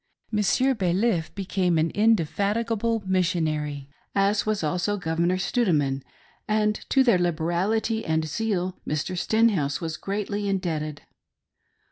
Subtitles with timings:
[0.31, 6.01] Monsieur Baliff became an indefatigable Missionary, as was also Governor Stoudeman;
[6.47, 9.15] and to their liberality and zeal Mr.
[9.15, 11.03] Stenhouse was greatly indebted.